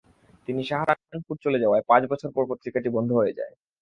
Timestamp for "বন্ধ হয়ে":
2.95-3.37